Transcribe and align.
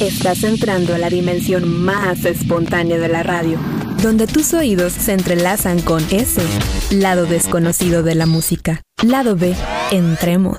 Estás 0.00 0.44
entrando 0.44 0.94
a 0.94 0.98
la 0.98 1.10
dimensión 1.10 1.68
más 1.68 2.24
espontánea 2.24 2.98
de 2.98 3.08
la 3.08 3.22
radio, 3.22 3.58
donde 4.02 4.26
tus 4.26 4.54
oídos 4.54 4.94
se 4.94 5.12
entrelazan 5.12 5.82
con 5.82 6.02
ese 6.10 6.40
lado 6.90 7.26
desconocido 7.26 8.02
de 8.02 8.14
la 8.14 8.24
música. 8.24 8.80
Lado 9.02 9.36
B, 9.36 9.54
entremos. 9.90 10.56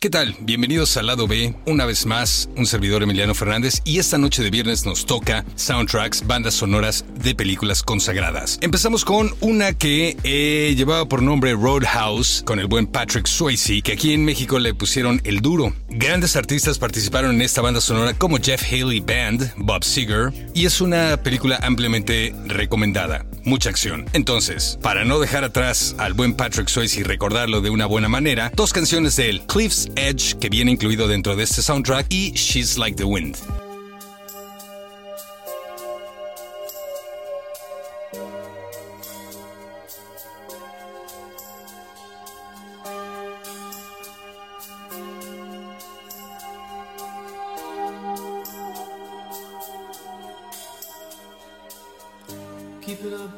¿Qué 0.00 0.10
tal? 0.10 0.36
Bienvenidos 0.38 0.96
al 0.96 1.08
lado 1.08 1.26
B, 1.26 1.56
una 1.66 1.84
vez 1.84 2.06
más, 2.06 2.48
un 2.56 2.66
servidor 2.66 3.02
Emiliano 3.02 3.34
Fernández 3.34 3.80
y 3.82 3.98
esta 3.98 4.16
noche 4.16 4.44
de 4.44 4.50
viernes 4.50 4.86
nos 4.86 5.06
toca 5.06 5.44
soundtracks, 5.56 6.24
bandas 6.24 6.54
sonoras 6.54 7.04
de 7.20 7.34
películas 7.34 7.82
consagradas. 7.82 8.60
Empezamos 8.60 9.04
con 9.04 9.34
una 9.40 9.72
que 9.72 10.16
eh, 10.22 10.72
llevaba 10.76 11.08
por 11.08 11.20
nombre 11.20 11.52
Roadhouse, 11.54 12.44
con 12.46 12.60
el 12.60 12.68
buen 12.68 12.86
Patrick 12.86 13.26
Swayze, 13.26 13.82
que 13.82 13.90
aquí 13.90 14.12
en 14.12 14.24
México 14.24 14.60
le 14.60 14.72
pusieron 14.72 15.20
el 15.24 15.40
duro. 15.40 15.74
Grandes 15.88 16.36
artistas 16.36 16.78
participaron 16.78 17.34
en 17.34 17.42
esta 17.42 17.60
banda 17.60 17.80
sonora 17.80 18.14
como 18.14 18.38
Jeff 18.38 18.62
Haley 18.62 19.00
Band, 19.00 19.52
Bob 19.56 19.82
Seger, 19.82 20.32
y 20.54 20.66
es 20.66 20.80
una 20.80 21.20
película 21.24 21.58
ampliamente 21.60 22.32
recomendada. 22.46 23.26
Mucha 23.42 23.70
acción. 23.70 24.04
Entonces, 24.12 24.78
para 24.80 25.04
no 25.04 25.18
dejar 25.18 25.42
atrás 25.42 25.96
al 25.98 26.12
buen 26.12 26.34
Patrick 26.34 26.68
Swayze 26.68 27.00
y 27.00 27.02
recordarlo 27.02 27.62
de 27.62 27.70
una 27.70 27.86
buena 27.86 28.08
manera, 28.08 28.52
dos 28.54 28.72
canciones 28.72 29.16
de 29.16 29.30
él, 29.30 29.42
Cliff's 29.48 29.87
Edge, 29.96 30.38
que 30.38 30.48
viene 30.48 30.72
incluido 30.72 31.08
dentro 31.08 31.36
de 31.36 31.44
este 31.44 31.62
soundtrack, 31.62 32.06
y 32.10 32.32
She's 32.32 32.78
Like 32.78 32.96
the 32.96 33.04
Wind. 33.04 33.36
Keep 52.80 53.04
it 53.04 53.12
up, 53.12 53.30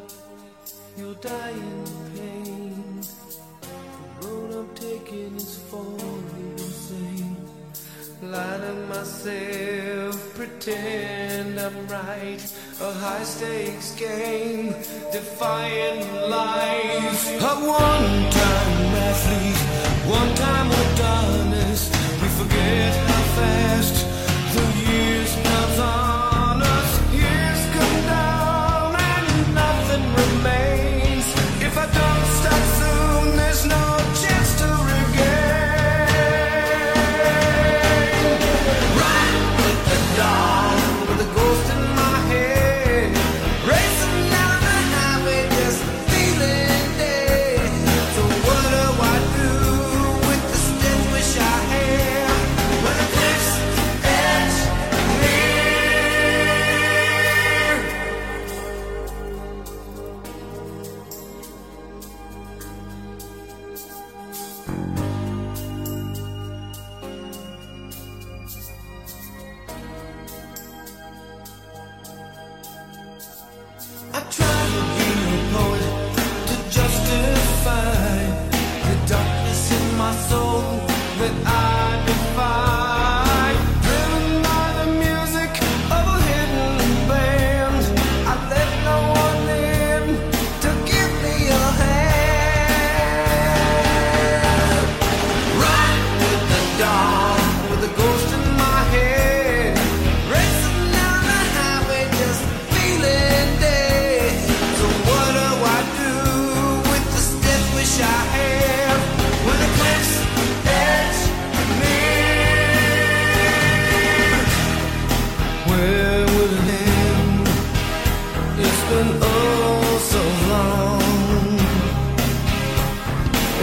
myself, 9.25 10.35
pretend 10.35 11.59
I'm 11.59 11.87
right. 11.89 12.41
A 12.81 12.93
high 12.93 13.23
stakes 13.23 13.95
game, 13.95 14.73
defying 15.13 16.01
life. 16.31 17.43
A 17.43 17.55
one 17.67 18.31
time 18.31 18.95
athlete, 19.09 19.63
one 20.09 20.35
time 20.37 20.71
Adonis. 20.71 21.91
We 22.23 22.29
forget 22.29 22.95
how 23.09 23.23
fast 23.37 24.07
the 24.55 24.91
years 24.91 25.35
comes 25.35 25.79
on 25.79 26.20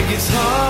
it's 0.09 0.29
hard. 0.29 0.66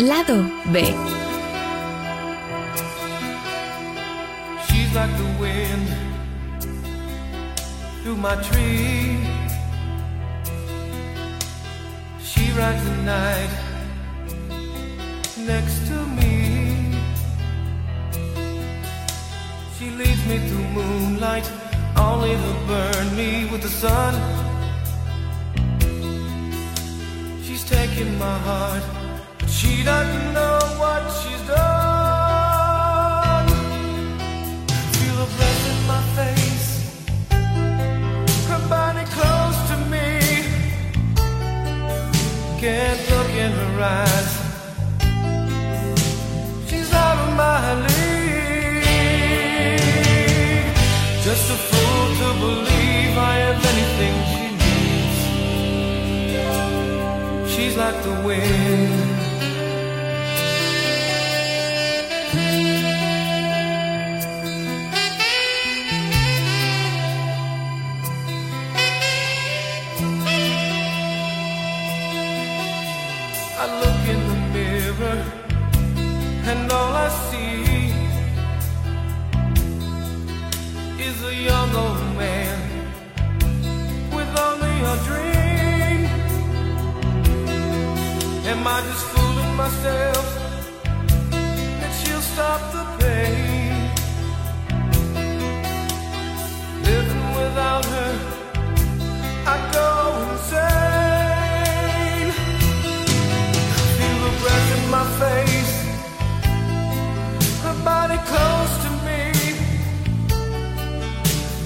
Lado 0.00 0.42
B. 0.72 0.80
She's 4.66 4.94
like 4.94 5.12
the 5.18 5.28
wind 5.38 5.86
through 8.02 8.16
my 8.16 8.34
tree. 8.36 9.18
She 12.24 12.50
rides 12.52 12.82
the 12.82 12.96
night 13.04 13.50
next 15.36 15.86
to 15.88 15.96
me. 16.16 16.96
She 19.78 19.90
leads 19.90 20.24
me 20.26 20.38
through 20.48 20.68
moonlight, 20.78 21.46
only 21.98 22.30
to 22.30 22.52
burn 22.66 23.16
me 23.16 23.50
with 23.52 23.60
the 23.60 23.68
sun. 23.68 24.14
She's 27.42 27.64
taking 27.64 28.18
my 28.18 28.38
heart, 28.38 28.82
she 29.60 29.72
doesn't 29.84 30.32
know 30.32 30.58
what 30.80 31.02
she's 31.18 31.42
done. 31.46 33.48
Feel 34.96 35.16
the 35.22 35.28
breath 35.36 35.64
in 35.72 35.78
my 35.92 36.02
face, 36.18 36.68
her 38.48 38.62
body 38.70 39.04
close 39.16 39.58
to 39.70 39.76
me. 39.92 40.08
Can't 42.62 43.00
look 43.10 43.32
in 43.44 43.52
her 43.62 43.74
eyes. 44.00 44.30
She's 46.68 46.90
out 46.94 47.18
of 47.24 47.30
my 47.36 47.62
league. 47.86 48.84
Just 51.26 51.44
a 51.56 51.58
fool 51.68 52.04
to 52.20 52.28
believe 52.46 53.12
I 53.32 53.34
have 53.44 53.60
anything 53.72 54.14
she 54.32 54.44
needs. 54.62 55.18
She's 57.52 57.74
like 57.76 57.98
the 58.02 58.14
wind. 58.26 59.09
Am 88.60 88.66
I 88.66 88.82
just 88.82 89.06
fooling 89.06 89.54
myself 89.56 90.24
that 91.80 91.92
she'll 91.98 92.20
stop 92.20 92.60
the 92.76 92.84
pain? 93.00 93.88
Living 96.84 97.26
without 97.40 97.84
her, 97.86 98.12
I 99.46 99.56
go 99.72 99.88
insane. 100.28 101.50
Feel 103.96 104.18
the 104.26 104.32
breath 104.42 104.68
in 104.76 104.84
my 104.96 105.06
face, 105.22 105.74
her 107.64 107.76
body 107.82 108.18
close 108.30 108.72
to 108.84 108.90
me. 109.06 109.22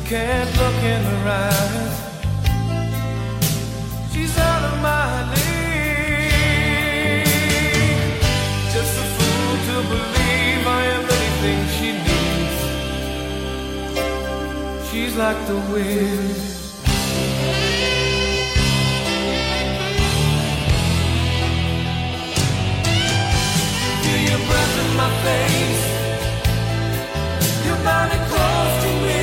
Can't 0.06 0.50
look 0.60 0.78
in 0.94 1.02
her 1.10 1.24
eyes. 1.42 1.94
She's 4.12 4.34
out 4.38 4.62
of 4.72 4.74
my 4.80 5.34
league. 5.34 5.53
To 9.84 9.90
believe 9.90 10.66
I 10.66 10.82
am 10.96 11.04
anything 11.18 11.60
she 11.76 11.88
needs. 12.08 12.58
She's 14.88 15.14
like 15.16 15.40
the 15.46 15.58
wind. 15.72 16.36
Feel 24.02 24.22
your 24.30 24.42
breath 24.48 24.74
in 24.82 24.90
my 25.02 25.10
face. 25.24 25.84
Your 27.66 27.78
body 27.88 28.18
close 28.30 28.74
to 28.84 28.90
me. 29.04 29.22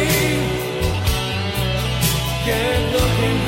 Can't 2.45 2.85
look 2.93 3.15
in 3.29 3.40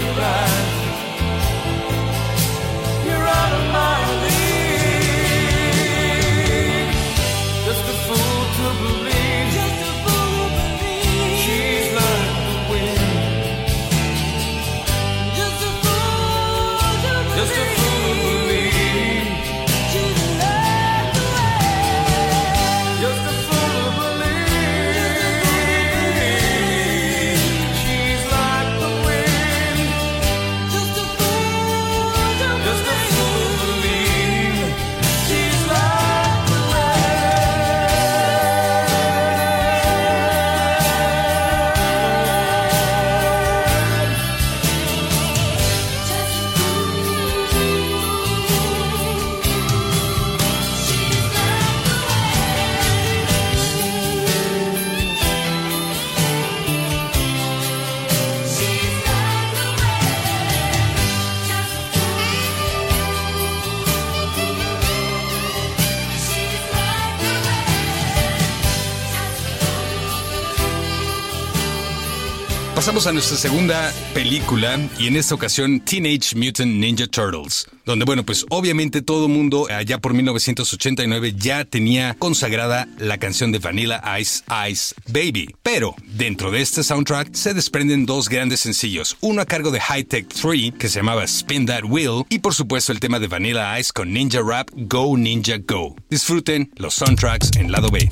A 73.06 73.12
nuestra 73.12 73.36
segunda 73.36 73.94
película 74.14 74.80
y 74.98 75.08
en 75.08 75.18
esta 75.18 75.36
ocasión 75.36 75.82
Teenage 75.82 76.38
Mutant 76.38 76.72
Ninja 76.72 77.06
Turtles, 77.06 77.68
donde 77.86 78.06
bueno, 78.06 78.24
pues 78.24 78.46
obviamente 78.50 79.02
todo 79.02 79.28
mundo 79.28 79.68
allá 79.70 79.98
por 79.98 80.14
1989 80.14 81.34
ya 81.36 81.66
tenía 81.66 82.16
consagrada 82.18 82.88
la 83.00 83.18
canción 83.18 83.52
de 83.52 83.60
Vanilla 83.60 84.02
Ice 84.20 84.44
Ice 84.70 84.96
Baby, 85.08 85.54
pero 85.62 85.96
dentro 86.16 86.50
de 86.50 86.62
este 86.62 86.82
soundtrack 86.82 87.34
se 87.34 87.54
desprenden 87.54 88.06
dos 88.06 88.30
grandes 88.30 88.62
sencillos, 88.62 89.18
uno 89.20 89.42
a 89.42 89.46
cargo 89.46 89.72
de 89.72 89.82
High 89.82 90.06
Tech 90.06 90.28
3 90.30 90.74
que 90.80 90.88
se 90.88 91.00
llamaba 91.00 91.26
Spin 91.26 91.66
That 91.66 91.84
Wheel 91.84 92.24
y 92.30 92.40
por 92.40 92.54
supuesto 92.54 92.94
el 92.94 93.02
tema 93.02 93.20
de 93.20 93.28
Vanilla 93.28 93.78
Ice 93.80 93.92
con 93.94 94.14
Ninja 94.14 94.40
Rap 94.42 94.70
Go 94.74 95.18
Ninja 95.18 95.58
Go. 95.58 95.94
Disfruten 96.10 96.72
los 96.78 96.94
soundtracks 96.94 97.52
en 97.58 97.70
lado 97.70 97.90
B. 97.92 98.08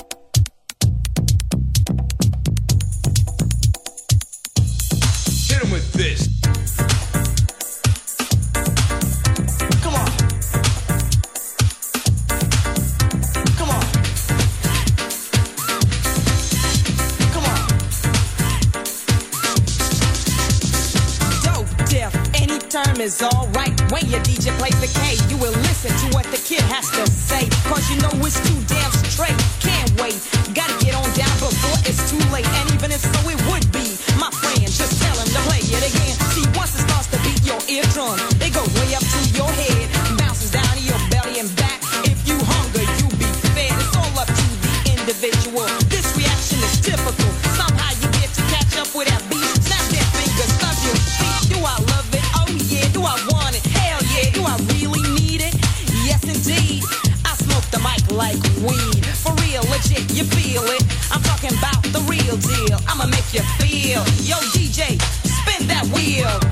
Any 22.35 22.59
term 22.59 22.99
is 22.99 23.21
alright. 23.21 23.73
When 23.91 24.05
your 24.09 24.19
DJ 24.21 24.49
plays 24.57 24.79
the 24.81 24.89
K, 24.99 25.15
you 25.29 25.37
will 25.37 25.53
listen 25.67 25.91
to 25.91 26.15
what 26.15 26.25
the 26.25 26.37
kid 26.37 26.61
has 26.73 26.89
to 26.91 27.05
say. 27.11 27.47
Cause 27.69 27.89
you 27.91 28.01
know 28.01 28.09
it's 28.25 28.39
too 28.41 28.57
damn 28.67 28.91
straight. 29.05 29.37
Can't 29.59 29.91
wait. 30.01 30.17
Gotta 30.55 30.73
get 30.83 30.95
on 30.95 31.07
down 31.13 31.35
before 31.37 31.77
it's 31.85 32.09
too 32.09 32.19
late. 32.33 32.47
And 32.47 32.71
even 32.73 32.91
if 32.91 33.01
so, 33.01 33.20
Yo, 63.91 64.37
DJ, 64.53 65.01
spin 65.25 65.67
that 65.67 65.85
wheel. 65.93 66.50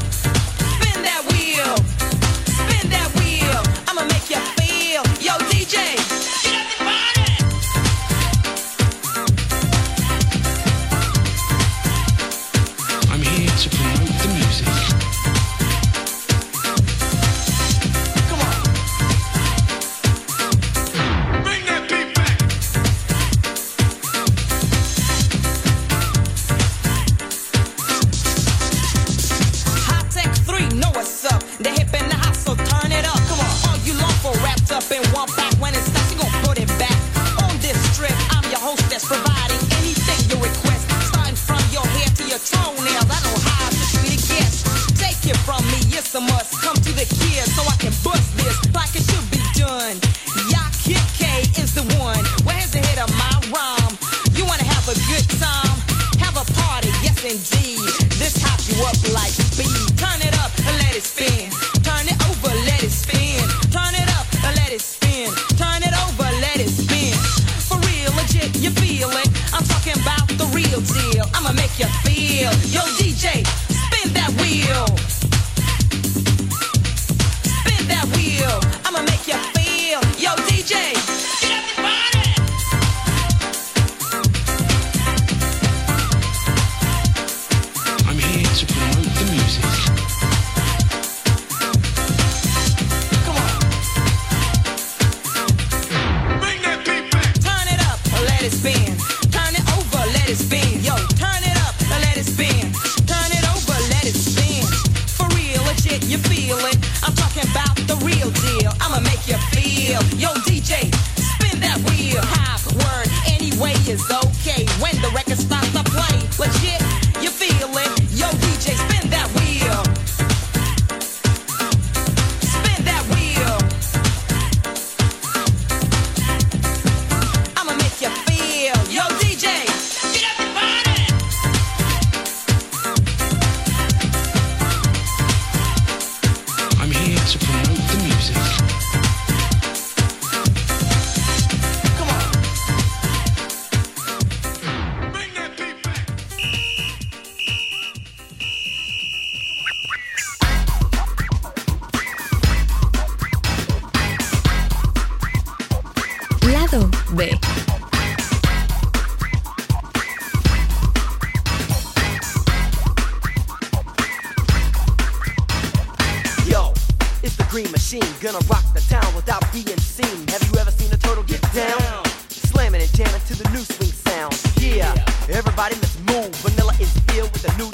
gonna 168.20 168.40
rock 168.52 168.66
the 168.74 168.82
town 168.82 169.16
without 169.16 169.42
being 169.54 169.80
seen. 169.80 170.28
Have 170.28 170.44
you 170.44 170.60
ever 170.60 170.72
seen 170.72 170.92
a 170.92 170.98
turtle 170.98 171.24
get 171.24 171.42
down? 171.54 172.04
Slamming 172.28 172.82
and 172.82 172.92
jamming 172.92 173.22
to 173.28 173.36
the 173.36 173.48
new 173.52 173.64
swing 173.64 173.92
sound. 173.92 174.36
Yeah, 174.60 174.92
everybody 175.30 175.76
let's 175.76 175.98
move. 176.00 176.36
Vanilla 176.44 176.74
is 176.82 176.92
filled 177.08 177.32
with 177.32 177.48
a 177.48 177.58
new 177.58 177.72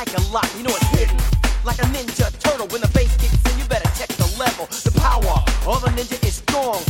like 0.00 0.16
a 0.16 0.32
lot, 0.32 0.48
you 0.56 0.62
know 0.62 0.70
it's 0.70 0.98
hidden. 0.98 1.16
Like 1.62 1.78
a 1.78 1.86
ninja 1.92 2.32
turtle 2.40 2.66
when 2.68 2.80
the 2.80 2.88
bass 2.94 3.14
kicks 3.18 3.36
in, 3.52 3.58
you 3.58 3.66
better 3.68 3.90
check 3.98 4.08
the 4.16 4.24
level. 4.38 4.64
The 4.64 4.92
power 4.98 5.44
of 5.68 5.84
a 5.84 5.88
ninja 5.88 6.16
is 6.26 6.36
strong. 6.36 6.89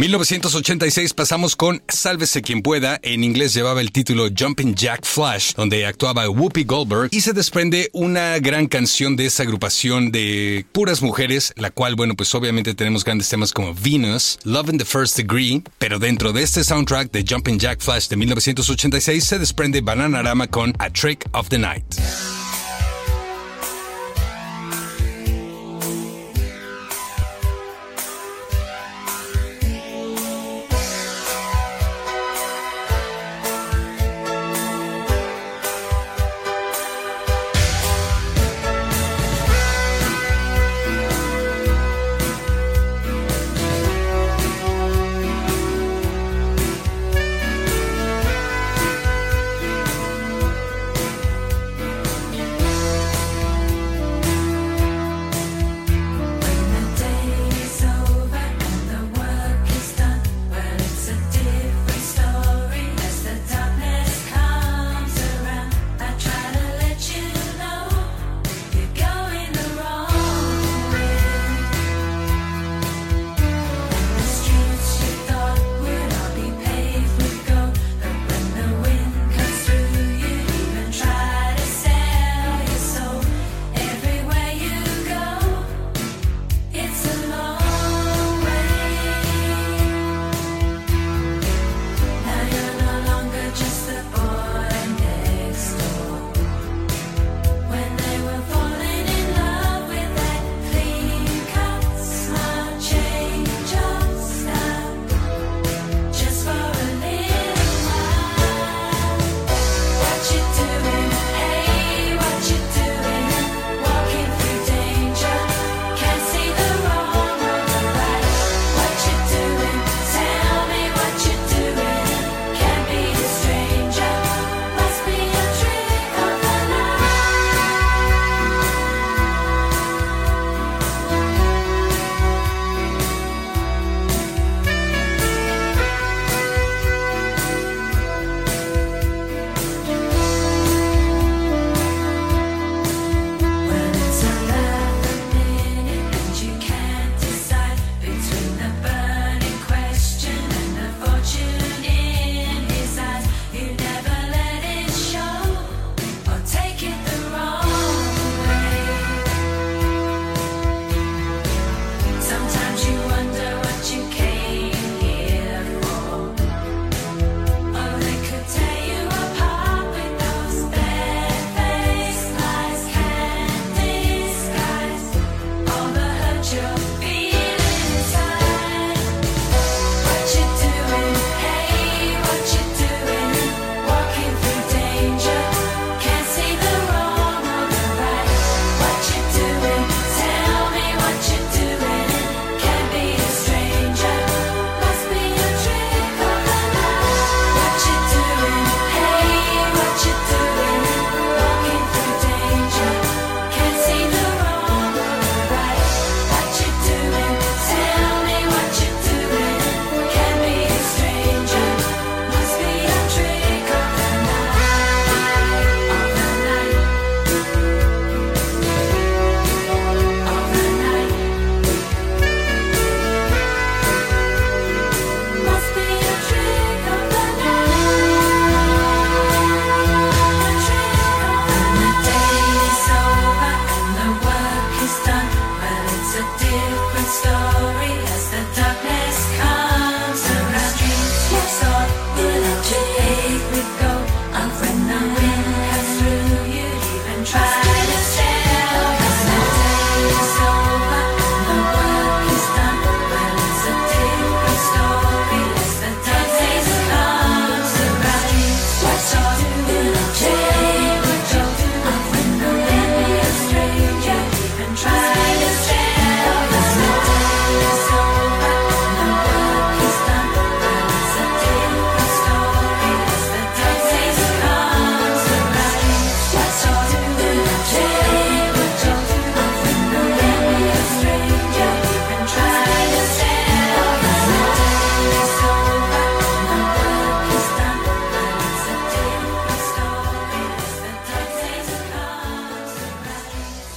1986 0.00 1.12
pasamos 1.12 1.56
con 1.56 1.82
Sálvese 1.86 2.40
quien 2.40 2.62
pueda, 2.62 2.98
en 3.02 3.22
inglés 3.22 3.52
llevaba 3.52 3.82
el 3.82 3.92
título 3.92 4.28
Jumping 4.34 4.74
Jack 4.74 5.04
Flash, 5.04 5.52
donde 5.52 5.84
actuaba 5.84 6.26
Whoopi 6.26 6.64
Goldberg 6.64 7.10
y 7.12 7.20
se 7.20 7.34
desprende 7.34 7.90
una 7.92 8.38
gran 8.38 8.66
canción 8.66 9.14
de 9.14 9.26
esa 9.26 9.42
agrupación 9.42 10.10
de 10.10 10.64
puras 10.72 11.02
mujeres, 11.02 11.52
la 11.56 11.70
cual, 11.70 11.96
bueno, 11.96 12.14
pues 12.16 12.34
obviamente 12.34 12.74
tenemos 12.74 13.04
grandes 13.04 13.28
temas 13.28 13.52
como 13.52 13.74
Venus, 13.74 14.38
Love 14.44 14.70
in 14.70 14.78
the 14.78 14.86
First 14.86 15.18
Degree, 15.18 15.62
pero 15.76 15.98
dentro 15.98 16.32
de 16.32 16.44
este 16.44 16.64
soundtrack 16.64 17.10
de 17.10 17.22
Jumping 17.28 17.58
Jack 17.58 17.82
Flash 17.82 18.08
de 18.08 18.16
1986 18.16 19.22
se 19.22 19.38
desprende 19.38 19.82
Bananarama 19.82 20.46
con 20.46 20.72
A 20.78 20.88
Trick 20.88 21.28
of 21.32 21.50
the 21.50 21.58
Night. 21.58 21.84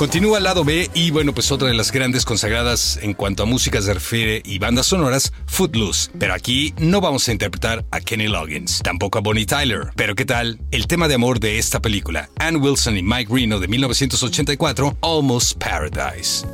Continúa 0.04 0.40
al 0.40 0.44
lado 0.44 0.66
B 0.66 0.92
y 0.94 1.12
bueno, 1.12 1.34
pues 1.34 1.50
otra 1.54 1.70
de 1.70 1.74
las 1.74 1.94
grandes 1.94 2.26
consagradas 2.26 3.00
en 3.02 3.14
cuanto 3.14 3.44
a 3.44 3.46
música 3.46 3.82
se 3.82 3.94
refiere 3.94 4.42
y 4.44 4.60
bandas 4.60 4.88
sonoras, 4.88 5.32
Footloose. 5.46 6.12
Pero 6.20 6.34
aquí 6.34 6.74
no 6.78 7.00
vamos 7.00 7.30
a 7.30 7.32
interpretar 7.32 7.86
a 7.90 8.02
Kenny 8.02 8.28
Loggins, 8.28 8.82
tampoco 8.84 9.20
a 9.20 9.22
Bonnie 9.22 9.46
Tyler. 9.46 9.92
Pero 9.96 10.14
¿qué 10.14 10.26
tal? 10.26 10.60
El 10.72 10.88
tema 10.88 11.08
de 11.08 11.16
amor 11.16 11.40
de 11.40 11.58
esta 11.58 11.82
película, 11.82 12.30
Ann 12.38 12.58
Wilson 12.58 12.98
y 12.98 13.02
Mike 13.02 13.34
Reno 13.34 13.62
de 13.62 13.70
1984, 13.70 14.98
Almost 15.02 15.58
Paradise. 15.58 16.46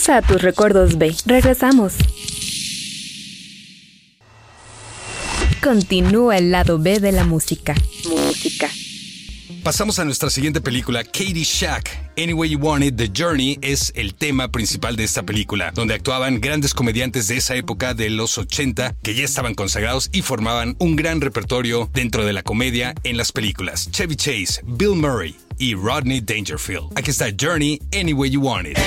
Pausa 0.00 0.16
a 0.16 0.22
tus 0.22 0.40
recuerdos 0.40 0.96
B. 0.96 1.14
Regresamos. 1.26 1.92
Continúa 5.62 6.38
el 6.38 6.50
lado 6.50 6.78
B 6.78 7.00
de 7.00 7.12
la 7.12 7.24
música. 7.24 7.74
Música. 8.08 8.70
Pasamos 9.62 9.98
a 9.98 10.06
nuestra 10.06 10.30
siguiente 10.30 10.62
película, 10.62 11.04
Katie 11.04 11.44
Shack. 11.44 12.12
Anyway 12.16 12.48
You 12.48 12.58
Want 12.60 12.82
It, 12.82 12.96
The 12.96 13.10
Journey 13.14 13.58
es 13.60 13.92
el 13.94 14.14
tema 14.14 14.50
principal 14.50 14.96
de 14.96 15.04
esta 15.04 15.22
película, 15.22 15.70
donde 15.74 15.92
actuaban 15.92 16.40
grandes 16.40 16.72
comediantes 16.72 17.28
de 17.28 17.36
esa 17.36 17.54
época 17.56 17.92
de 17.92 18.08
los 18.08 18.38
80 18.38 18.94
que 19.02 19.14
ya 19.14 19.24
estaban 19.24 19.54
consagrados 19.54 20.08
y 20.12 20.22
formaban 20.22 20.76
un 20.78 20.96
gran 20.96 21.20
repertorio 21.20 21.90
dentro 21.92 22.24
de 22.24 22.32
la 22.32 22.42
comedia 22.42 22.94
en 23.02 23.18
las 23.18 23.32
películas. 23.32 23.90
Chevy 23.90 24.16
Chase, 24.16 24.62
Bill 24.64 24.94
Murray 24.94 25.36
y 25.58 25.74
Rodney 25.74 26.22
Dangerfield. 26.22 26.90
Aquí 26.96 27.10
está 27.10 27.26
Journey, 27.38 27.82
Anyway 27.92 28.30
You 28.30 28.40
Want 28.40 28.68
It. 28.68 28.78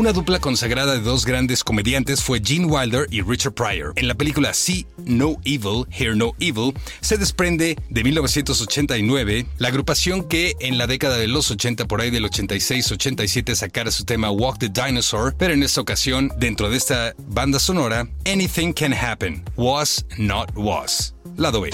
Una 0.00 0.14
dupla 0.14 0.38
consagrada 0.38 0.94
de 0.94 1.00
dos 1.00 1.26
grandes 1.26 1.62
comediantes 1.62 2.22
fue 2.22 2.40
Gene 2.42 2.64
Wilder 2.64 3.06
y 3.10 3.20
Richard 3.20 3.52
Pryor. 3.52 3.92
En 3.96 4.08
la 4.08 4.14
película 4.14 4.54
See 4.54 4.86
No 5.04 5.36
Evil, 5.44 5.84
Hear 5.90 6.16
No 6.16 6.32
Evil, 6.40 6.72
se 7.02 7.18
desprende 7.18 7.76
de 7.90 8.04
1989 8.04 9.44
la 9.58 9.68
agrupación 9.68 10.26
que 10.26 10.54
en 10.60 10.78
la 10.78 10.86
década 10.86 11.18
de 11.18 11.28
los 11.28 11.50
80, 11.50 11.84
por 11.84 12.00
ahí 12.00 12.08
del 12.08 12.24
86-87, 12.24 13.54
sacara 13.54 13.90
su 13.90 14.06
tema 14.06 14.30
Walk 14.30 14.58
the 14.58 14.70
Dinosaur, 14.70 15.34
pero 15.36 15.52
en 15.52 15.62
esta 15.62 15.82
ocasión, 15.82 16.32
dentro 16.38 16.70
de 16.70 16.78
esta 16.78 17.14
banda 17.18 17.58
sonora, 17.58 18.08
Anything 18.24 18.72
Can 18.72 18.94
Happen, 18.94 19.44
Was 19.56 20.06
Not 20.16 20.50
Was. 20.56 21.14
Lado 21.36 21.60
B. 21.60 21.72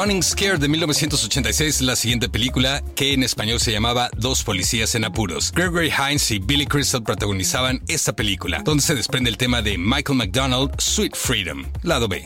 Running 0.00 0.22
Scared 0.22 0.60
de 0.60 0.68
1986, 0.68 1.82
la 1.82 1.94
siguiente 1.94 2.30
película, 2.30 2.82
que 2.96 3.12
en 3.12 3.22
español 3.22 3.60
se 3.60 3.70
llamaba 3.70 4.08
Dos 4.16 4.42
policías 4.42 4.94
en 4.94 5.04
apuros. 5.04 5.52
Gregory 5.52 5.90
Hines 5.90 6.30
y 6.30 6.38
Billy 6.38 6.64
Crystal 6.64 7.02
protagonizaban 7.02 7.82
esta 7.86 8.14
película, 8.14 8.62
donde 8.64 8.82
se 8.82 8.94
desprende 8.94 9.28
el 9.28 9.36
tema 9.36 9.60
de 9.60 9.76
Michael 9.76 10.16
McDonald, 10.16 10.70
Sweet 10.78 11.14
Freedom, 11.14 11.66
lado 11.82 12.08
B. 12.08 12.24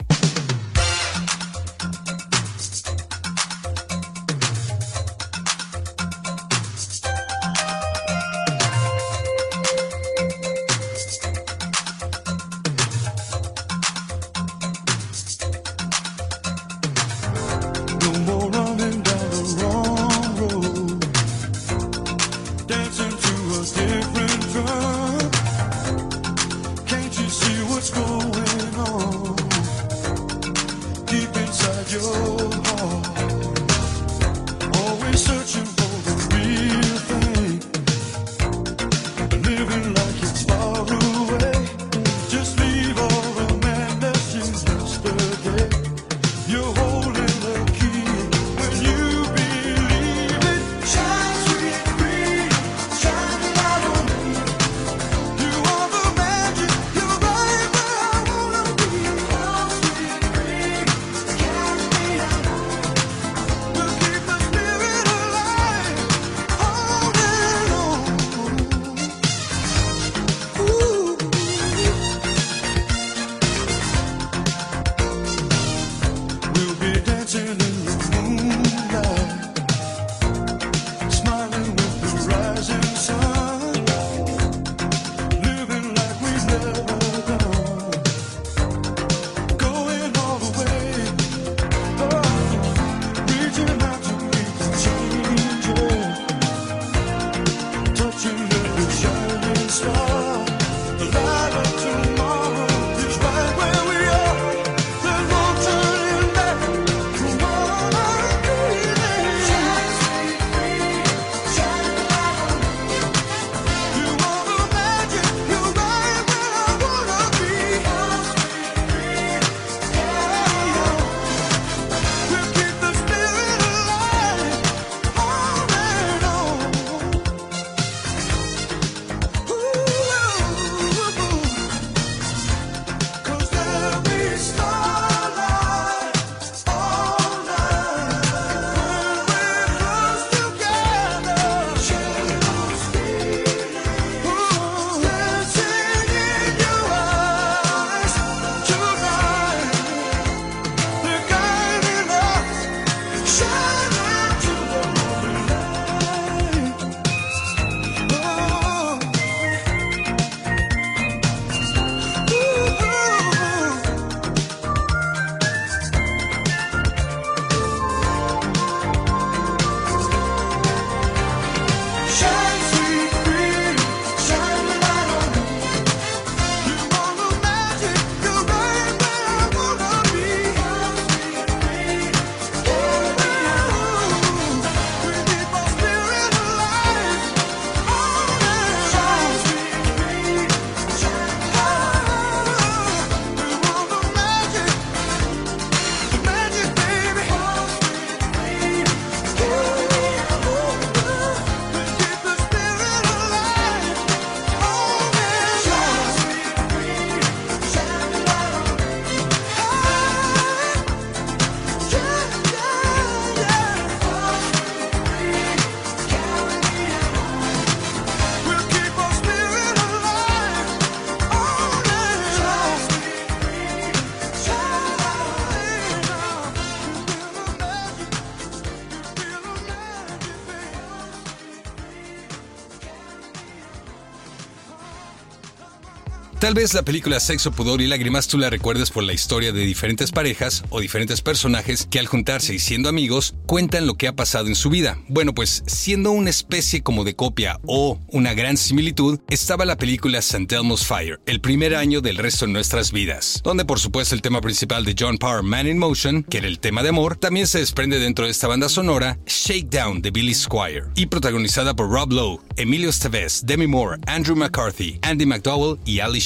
Tal 236.54 236.62
vez 236.62 236.72
la 236.72 236.84
película 236.84 237.18
Sexo, 237.18 237.50
Pudor 237.50 237.80
y 237.80 237.88
Lágrimas 237.88 238.28
tú 238.28 238.38
la 238.38 238.48
recuerdes 238.48 238.92
por 238.92 239.02
la 239.02 239.12
historia 239.12 239.50
de 239.50 239.62
diferentes 239.62 240.12
parejas 240.12 240.62
o 240.70 240.78
diferentes 240.78 241.20
personajes 241.20 241.88
que 241.90 241.98
al 241.98 242.06
juntarse 242.06 242.54
y 242.54 242.60
siendo 242.60 242.88
amigos 242.88 243.34
cuentan 243.44 243.88
lo 243.88 243.96
que 243.96 244.06
ha 244.06 244.14
pasado 244.14 244.46
en 244.46 244.54
su 244.54 244.70
vida. 244.70 244.96
Bueno, 245.08 245.34
pues 245.34 245.64
siendo 245.66 246.12
una 246.12 246.30
especie 246.30 246.80
como 246.80 247.02
de 247.02 247.16
copia 247.16 247.58
o 247.66 247.98
una 248.12 248.34
gran 248.34 248.56
similitud, 248.56 249.18
estaba 249.28 249.64
la 249.64 249.76
película 249.76 250.20
St. 250.20 250.54
Elmo's 250.54 250.86
Fire, 250.86 251.18
el 251.26 251.40
primer 251.40 251.74
año 251.74 252.00
del 252.00 252.18
resto 252.18 252.46
de 252.46 252.52
nuestras 252.52 252.92
vidas, 252.92 253.40
donde 253.42 253.64
por 253.64 253.80
supuesto 253.80 254.14
el 254.14 254.22
tema 254.22 254.40
principal 254.40 254.84
de 254.84 254.94
John 254.96 255.18
Parr, 255.18 255.42
Man 255.42 255.66
in 255.66 255.78
Motion, 255.78 256.22
que 256.22 256.38
era 256.38 256.46
el 256.46 256.60
tema 256.60 256.84
de 256.84 256.90
amor, 256.90 257.16
también 257.16 257.48
se 257.48 257.58
desprende 257.58 257.98
dentro 257.98 258.26
de 258.26 258.30
esta 258.30 258.46
banda 258.46 258.68
sonora 258.68 259.18
Shakedown 259.26 260.02
de 260.02 260.12
Billy 260.12 260.34
Squire 260.34 260.84
y 260.94 261.06
protagonizada 261.06 261.74
por 261.74 261.90
Rob 261.90 262.12
Lowe, 262.12 262.40
Emilio 262.54 262.90
Estevez, 262.90 263.42
Demi 263.44 263.66
Moore, 263.66 264.00
Andrew 264.06 264.36
McCarthy, 264.36 265.00
Andy 265.02 265.26
McDowell 265.26 265.80
y 265.84 265.98
Ali 265.98 266.20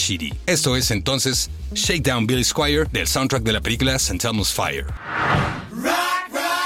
esto 0.46 0.76
es 0.76 0.90
entonces 0.90 1.50
Shakedown 1.74 2.26
Billy 2.26 2.44
Squire 2.44 2.86
del 2.90 3.06
soundtrack 3.06 3.42
de 3.42 3.52
la 3.52 3.60
película 3.60 3.94
St. 3.94 4.18
Fire. 4.52 4.86
Strangers 5.70 6.34
in 6.34 6.57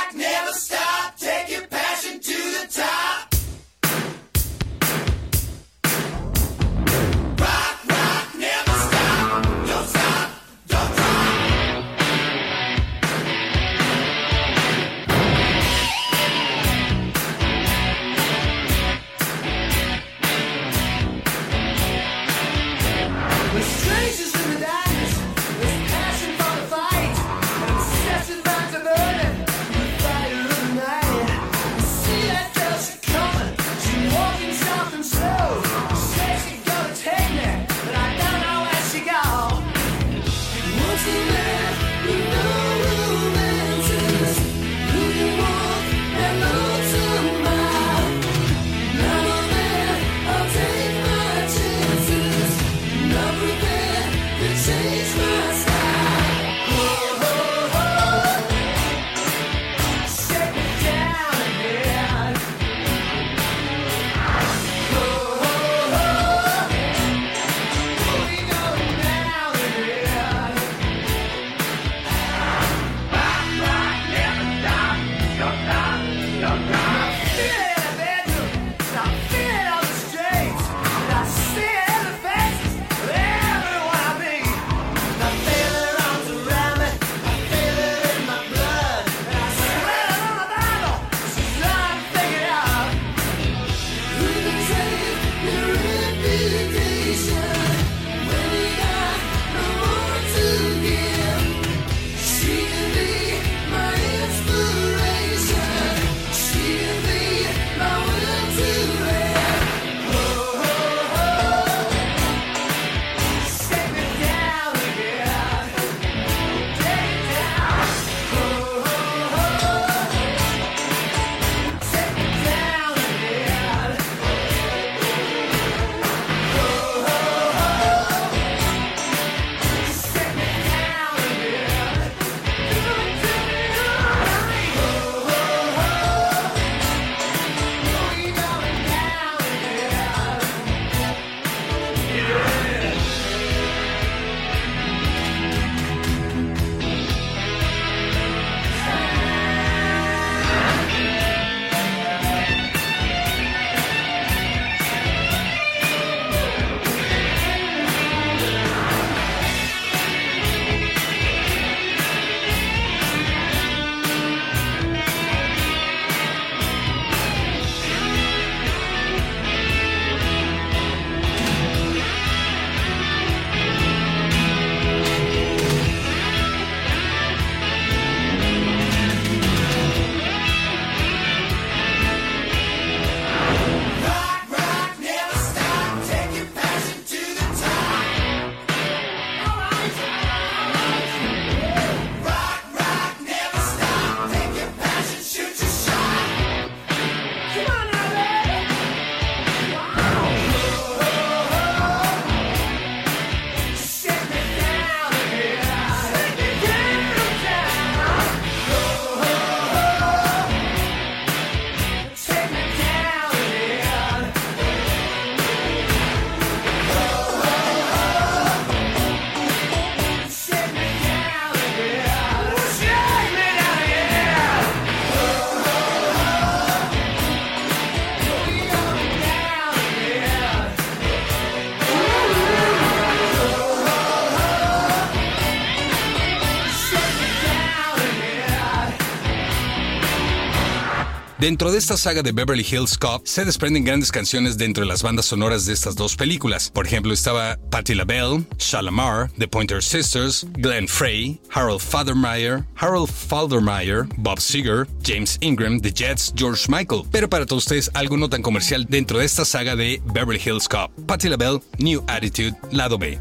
Dentro 241.43 241.73
de 241.73 241.79
esta 241.79 241.97
saga 241.97 242.23
de 242.23 242.31
Beverly 242.31 242.65
Hills 242.65 242.97
Cop 242.97 243.27
se 243.27 243.45
desprenden 243.45 243.85
grandes 243.85 244.13
canciones 244.13 244.57
dentro 244.57 244.85
de 244.85 244.89
las 244.89 245.03
bandas 245.03 245.27
sonoras 245.27 245.67
de 245.67 245.73
estas 245.73 245.97
dos 245.97 246.15
películas. 246.15 246.71
Por 246.73 246.87
ejemplo, 246.87 247.13
estaba 247.13 247.59
Patti 247.69 247.97
LaBelle, 247.97 248.45
Shalamar, 248.59 249.29
The 249.39 249.49
Pointer 249.49 249.83
Sisters, 249.83 250.47
Glenn 250.59 250.87
Frey, 250.87 251.41
Harold 251.51 251.81
Faldermeyer, 251.81 252.65
Harold 252.77 253.11
Faldermeyer, 253.11 254.07
Bob 254.19 254.39
Seger, 254.39 254.87
James 255.03 255.37
Ingram, 255.41 255.81
The 255.81 255.91
Jets, 255.91 256.33
George 256.37 256.67
Michael. 256.69 257.09
Pero 257.11 257.29
para 257.29 257.45
todos 257.45 257.65
ustedes, 257.65 257.91
algo 257.93 258.17
no 258.17 258.29
tan 258.29 258.43
comercial 258.43 258.87
dentro 258.89 259.19
de 259.19 259.25
esta 259.25 259.45
saga 259.45 259.75
de 259.75 260.01
Beverly 260.15 260.41
Hills 260.41 260.69
Cop. 260.69 260.93
Patti 261.09 261.29
LaBelle, 261.29 261.61
New 261.79 262.05
Attitude, 262.07 262.55
lado 262.71 262.99
B. 262.99 263.19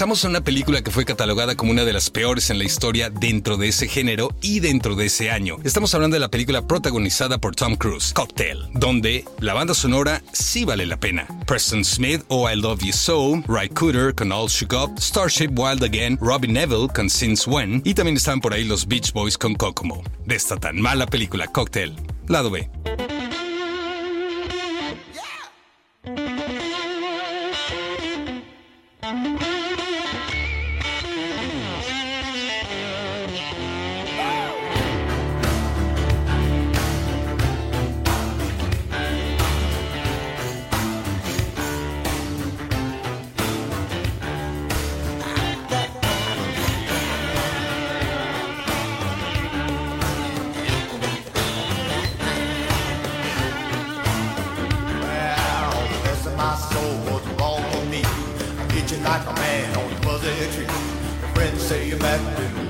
pasamos 0.00 0.24
a 0.24 0.28
una 0.28 0.40
película 0.40 0.80
que 0.80 0.90
fue 0.90 1.04
catalogada 1.04 1.56
como 1.56 1.72
una 1.72 1.84
de 1.84 1.92
las 1.92 2.08
peores 2.08 2.48
en 2.48 2.56
la 2.56 2.64
historia 2.64 3.10
dentro 3.10 3.58
de 3.58 3.68
ese 3.68 3.86
género 3.86 4.34
y 4.40 4.60
dentro 4.60 4.94
de 4.94 5.04
ese 5.04 5.30
año. 5.30 5.58
Estamos 5.62 5.94
hablando 5.94 6.14
de 6.14 6.20
la 6.20 6.30
película 6.30 6.66
protagonizada 6.66 7.36
por 7.36 7.54
Tom 7.54 7.76
Cruise, 7.76 8.14
Cocktail, 8.14 8.60
donde 8.72 9.26
la 9.40 9.52
banda 9.52 9.74
sonora 9.74 10.22
sí 10.32 10.64
vale 10.64 10.86
la 10.86 10.98
pena. 10.98 11.26
Preston 11.46 11.84
Smith 11.84 12.22
o 12.28 12.50
I 12.50 12.56
Love 12.56 12.80
You 12.82 12.94
So, 12.94 13.42
Ry 13.46 13.68
Cooter 13.68 14.14
con 14.14 14.32
All 14.32 14.48
Shook 14.48 14.72
Up, 14.72 14.98
Starship 14.98 15.50
Wild 15.50 15.84
Again, 15.84 16.16
Robin 16.18 16.54
Neville 16.54 16.88
con 16.88 17.10
Since 17.10 17.50
When 17.50 17.82
y 17.84 17.92
también 17.92 18.16
están 18.16 18.40
por 18.40 18.54
ahí 18.54 18.64
los 18.64 18.88
Beach 18.88 19.12
Boys 19.12 19.36
con 19.36 19.54
Kokomo. 19.54 20.02
De 20.24 20.34
esta 20.34 20.56
tan 20.56 20.80
mala 20.80 21.04
película 21.04 21.46
Cocktail, 21.46 21.94
lado 22.26 22.50
B. 22.50 22.70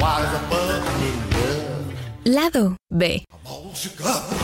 are 0.02 0.22
B. 2.96 3.24
love? 4.04 4.40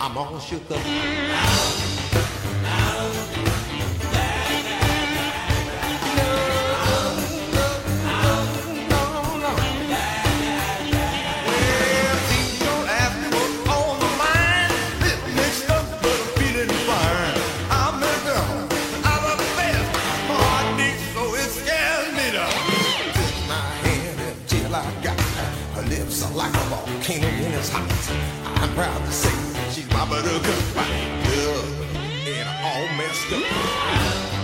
I'm 0.00 0.18
all 0.18 0.38
shook 0.38 0.70
up. 0.70 1.95
I'm 27.76 28.72
proud 28.74 29.04
to 29.04 29.12
say 29.12 29.70
she's 29.70 29.90
my 29.90 30.08
buttercup. 30.08 30.76
Love, 30.76 31.96
and 32.26 32.48
all 32.64 32.88
messed 32.96 33.32
up. 33.32 34.35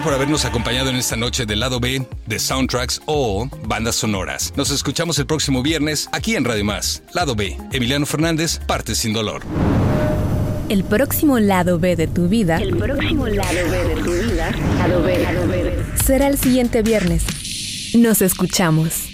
Gracias 0.00 0.12
por 0.12 0.14
habernos 0.14 0.44
acompañado 0.46 0.88
en 0.88 0.96
esta 0.96 1.14
noche 1.14 1.44
del 1.44 1.60
lado 1.60 1.78
B 1.78 2.06
de 2.26 2.38
Soundtracks 2.38 3.02
o 3.04 3.46
Bandas 3.66 3.96
Sonoras. 3.96 4.50
Nos 4.56 4.70
escuchamos 4.70 5.18
el 5.18 5.26
próximo 5.26 5.62
viernes 5.62 6.08
aquí 6.12 6.36
en 6.36 6.44
Radio 6.46 6.64
Más. 6.64 7.02
Lado 7.12 7.34
B, 7.34 7.58
Emiliano 7.70 8.06
Fernández, 8.06 8.60
parte 8.66 8.94
sin 8.94 9.12
dolor. 9.12 9.42
El 10.70 10.84
próximo 10.84 11.38
lado 11.38 11.78
B 11.78 11.96
de 11.96 12.06
tu 12.06 12.28
vida. 12.28 12.56
El 12.56 12.78
próximo 12.78 13.26
lado 13.26 13.58
B 13.70 13.94
de 13.94 14.02
tu 14.02 14.12
vida. 14.12 14.50
Lado 14.78 15.02
B, 15.02 15.18
lado 15.18 15.46
B. 15.48 15.84
Será 16.02 16.28
el 16.28 16.38
siguiente 16.38 16.80
viernes. 16.80 17.94
Nos 17.94 18.22
escuchamos. 18.22 19.09